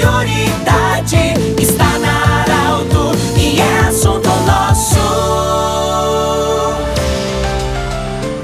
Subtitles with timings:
[0.00, 0.49] prioridade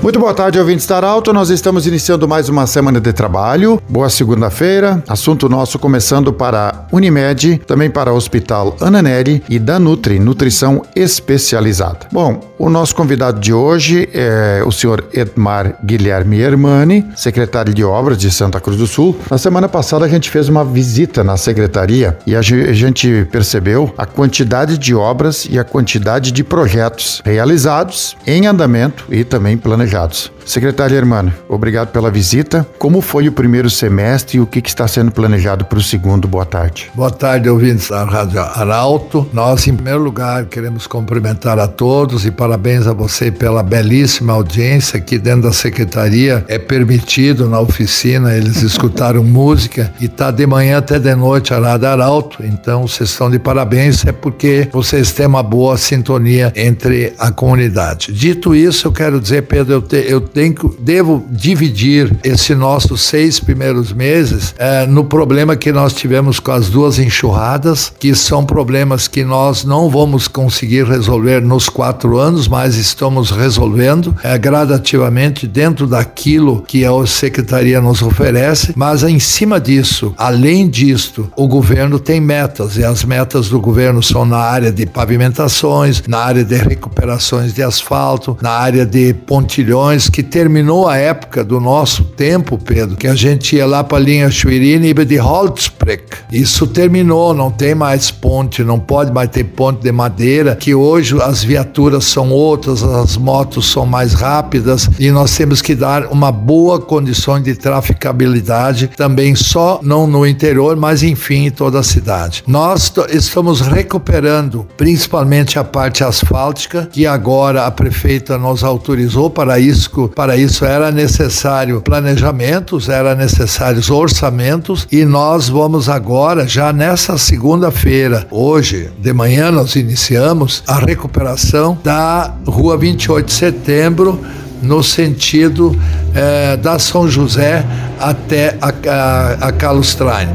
[0.07, 1.33] Muito boa tarde, ouvintes da Alto.
[1.33, 3.83] Nós estamos iniciando mais uma semana de trabalho.
[3.89, 5.03] Boa segunda-feira.
[5.09, 12.07] Assunto nosso começando para Unimed, também para o Hospital Ananeri e da Nutri, Nutrição Especializada.
[12.13, 18.17] Bom, o nosso convidado de hoje é o senhor Edmar Guilherme Hermani, secretário de Obras
[18.17, 19.19] de Santa Cruz do Sul.
[19.29, 24.07] Na semana passada a gente fez uma visita na secretaria e a gente percebeu a
[24.07, 30.29] quantidade de obras e a quantidade de projetos realizados, em andamento e também planejados shots
[30.47, 32.65] Secretário Hermano, obrigado pela visita.
[32.79, 36.29] Como foi o primeiro semestre e o que, que está sendo planejado para o segundo?
[36.29, 36.89] Boa tarde.
[36.95, 39.29] Boa tarde, ouvintes da Rádio Arauto.
[39.33, 44.99] Nós, em primeiro lugar, queremos cumprimentar a todos e parabéns a você pela belíssima audiência
[44.99, 46.45] aqui dentro da secretaria.
[46.47, 51.59] É permitido na oficina eles escutaram música e tá de manhã até de noite a
[51.59, 52.45] Rádio Arauto.
[52.47, 58.13] Então, vocês estão de parabéns, é porque vocês têm uma boa sintonia entre a comunidade.
[58.13, 63.41] Dito isso, eu quero dizer, Pedro, eu, te, eu tenho, devo dividir esses nossos seis
[63.41, 69.09] primeiros meses é, no problema que nós tivemos com as duas enxurradas, que são problemas
[69.09, 75.87] que nós não vamos conseguir resolver nos quatro anos, mas estamos resolvendo é, gradativamente dentro
[75.87, 78.75] daquilo que a secretaria nos oferece.
[78.77, 84.03] Mas em cima disso, além disto, o governo tem metas e as metas do governo
[84.03, 90.11] são na área de pavimentações, na área de recuperações de asfalto, na área de pontilhões
[90.11, 94.01] que terminou a época do nosso tempo, Pedro, que a gente ia lá para a
[94.01, 96.19] linha Schwerin e de Holzbreck.
[96.33, 101.17] Isso terminou, não tem mais ponte, não pode mais ter ponte de madeira, que hoje
[101.23, 106.33] as viaturas são outras, as motos são mais rápidas e nós temos que dar uma
[106.33, 112.43] boa condição de traficabilidade também só não no interior, mas enfim em toda a cidade.
[112.47, 120.11] Nós estamos recuperando principalmente a parte asfáltica, que agora a prefeita nos autorizou para isso,
[120.17, 128.27] para isso era necessário planejamentos, era necessários orçamentos e nós vamos agora, já nessa segunda-feira,
[128.31, 134.19] hoje de manhã nós iniciamos a recuperação da rua 28 de setembro
[134.63, 135.79] no sentido
[136.15, 137.63] eh, da São José
[138.01, 140.33] até a, a, a Carlos Traine.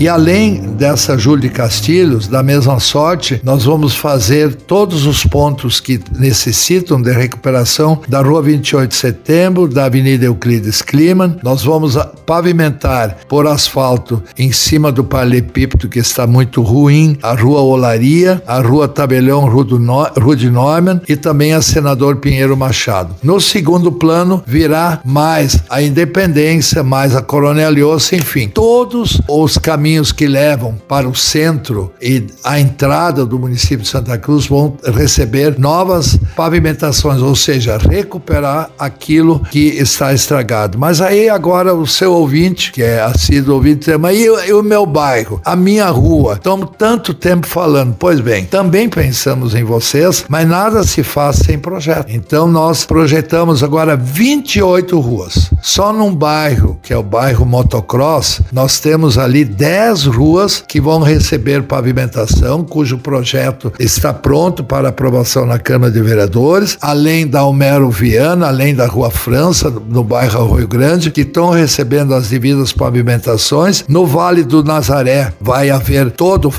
[0.00, 5.78] E além dessa Júlia de Castilhos, da mesma sorte, nós vamos fazer todos os pontos
[5.78, 11.36] que necessitam de recuperação da Rua 28 de Setembro, da Avenida Euclides Kliman.
[11.42, 17.60] Nós vamos pavimentar por asfalto em cima do paralelepípedo que está muito ruim, a Rua
[17.60, 23.16] Olaria, a Rua Tabelião Rua de Neumann e também a Senador Pinheiro Machado.
[23.22, 27.70] No segundo plano virá mais a Independência, mais a Coronel
[28.12, 33.78] enfim, todos os caminhos caminhos que levam para o centro e a entrada do município
[33.78, 40.78] de Santa Cruz vão receber novas pavimentações, ou seja, recuperar aquilo que está estragado.
[40.78, 44.86] Mas aí agora o seu ouvinte, que é assíduo ouvinte, mas e, e o meu
[44.86, 46.34] bairro, a minha rua?
[46.34, 47.96] Estamos tanto tempo falando.
[47.98, 52.06] Pois bem, também pensamos em vocês, mas nada se faz sem projeto.
[52.08, 55.50] Então nós projetamos agora 28 ruas.
[55.60, 60.80] Só num bairro, que é o bairro Motocross, nós temos ali 10 dez ruas que
[60.80, 67.44] vão receber pavimentação, cujo projeto está pronto para aprovação na Câmara de Vereadores, além da
[67.44, 72.72] Homero Viana, além da Rua França, no bairro Arroio Grande, que estão recebendo as devidas
[72.72, 73.84] pavimentações.
[73.86, 76.52] No Vale do Nazaré vai haver todo,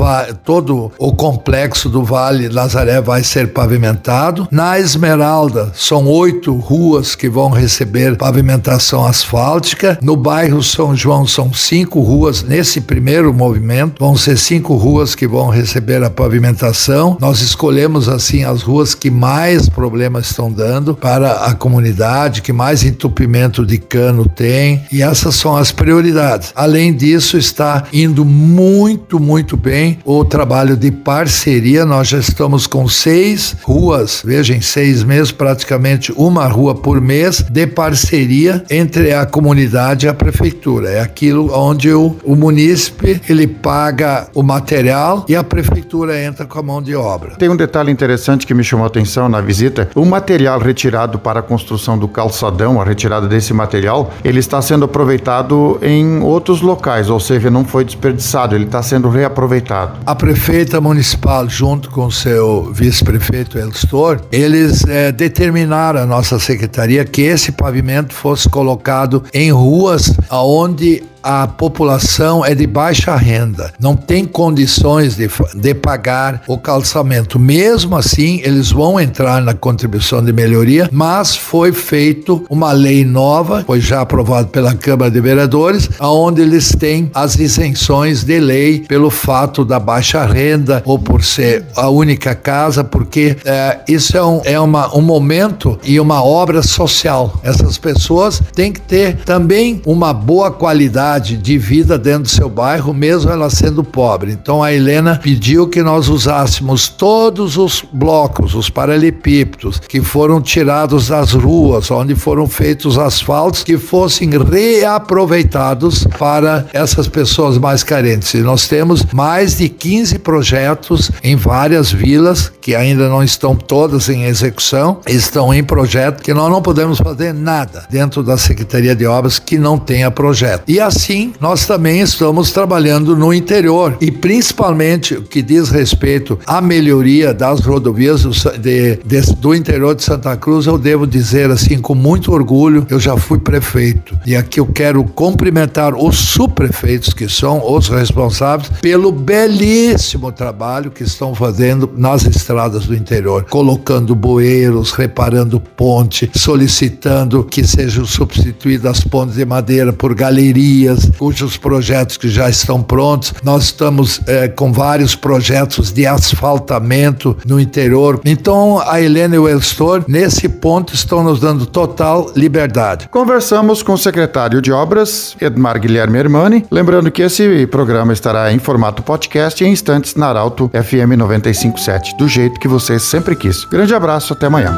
[0.46, 4.48] todo o complexo do Vale Nazaré vai ser pavimentado.
[4.50, 10.00] Na Esmeralda são oito ruas que vão receber pavimentação asfáltica.
[10.02, 13.96] No bairro São João são cinco ruas nesse primeiro primeiro movimento.
[13.98, 17.18] Vão ser cinco ruas que vão receber a pavimentação.
[17.20, 22.84] Nós escolhemos assim as ruas que mais problemas estão dando para a comunidade, que mais
[22.84, 26.54] entupimento de cano tem, e essas são as prioridades.
[26.56, 31.84] Além disso, está indo muito, muito bem o trabalho de parceria.
[31.84, 37.44] Nós já estamos com seis ruas, veja, em seis meses, praticamente uma rua por mês,
[37.50, 40.92] de parceria entre a comunidade e a prefeitura.
[40.92, 46.46] É aquilo onde o, o munícipe munícipe, ele paga o material e a prefeitura entra
[46.46, 47.36] com a mão de obra.
[47.36, 49.90] Tem um detalhe interessante que me chamou a atenção na visita.
[49.96, 54.86] O material retirado para a construção do calçadão, a retirada desse material, ele está sendo
[54.86, 60.00] aproveitado em outros locais, ou seja, não foi desperdiçado, ele está sendo reaproveitado.
[60.06, 67.06] A prefeita municipal, junto com o seu vice-prefeito Elstor, eles é, determinaram a nossa secretaria
[67.06, 73.96] que esse pavimento fosse colocado em ruas aonde a população é de baixa renda, não
[73.96, 77.40] tem condições de, de pagar o calçamento.
[77.40, 83.64] Mesmo assim, eles vão entrar na contribuição de melhoria, mas foi feito uma lei nova,
[83.66, 89.10] foi já aprovado pela Câmara de Vereadores, aonde eles têm as isenções de lei pelo
[89.10, 94.42] fato da baixa renda ou por ser a única casa, porque é, isso é, um,
[94.44, 97.40] é uma, um momento e uma obra social.
[97.44, 102.94] Essas pessoas têm que ter também uma boa qualidade de vida dentro do seu bairro,
[102.94, 104.32] mesmo ela sendo pobre.
[104.32, 111.08] Então a Helena pediu que nós usássemos todos os blocos, os paralelepípedos que foram tirados
[111.08, 118.34] das ruas, onde foram feitos asfaltos, que fossem reaproveitados para essas pessoas mais carentes.
[118.34, 124.10] E nós temos mais de 15 projetos em várias vilas que ainda não estão todas
[124.10, 129.06] em execução, estão em projeto, que nós não podemos fazer nada dentro da Secretaria de
[129.06, 130.64] Obras que não tenha projeto.
[130.68, 131.01] E assim,
[131.40, 137.62] nós também estamos trabalhando no interior e principalmente o que diz respeito à melhoria das
[137.62, 142.32] rodovias do, de, de, do interior de Santa Cruz, eu devo dizer assim com muito
[142.32, 144.18] orgulho, eu já fui prefeito.
[144.26, 151.04] E aqui eu quero cumprimentar os subprefeitos que são os responsáveis pelo belíssimo trabalho que
[151.04, 159.02] estão fazendo nas estradas do interior, colocando bueiros, reparando ponte, solicitando que sejam substituídas as
[159.02, 163.34] pontes de madeira por galerias, cujos projetos que já estão prontos.
[163.44, 168.20] Nós estamos é, com vários projetos de asfaltamento no interior.
[168.26, 173.08] Então, a Helena e o Elstor, nesse ponto, estão nos dando total liberdade.
[173.10, 178.60] Conversamos com o secretário de Obras, Edmar Guilherme Hermani, lembrando que esse programa estará em
[178.60, 183.66] formato podcast em instantes na Arauto FM 957, do jeito que você sempre quis.
[183.66, 184.74] Grande abraço, até amanhã.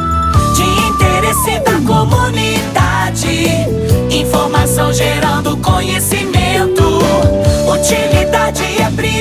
[0.56, 3.48] De interesse da comunidade,
[4.12, 5.23] informação geral.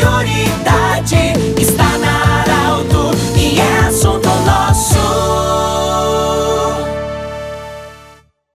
[0.03, 1.42] prioridade.